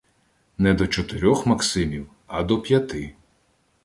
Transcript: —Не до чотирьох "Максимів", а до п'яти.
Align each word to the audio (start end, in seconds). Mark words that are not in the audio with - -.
—Не 0.57 0.73
до 0.73 0.87
чотирьох 0.87 1.45
"Максимів", 1.45 2.09
а 2.27 2.43
до 2.43 2.61
п'яти. 2.61 3.15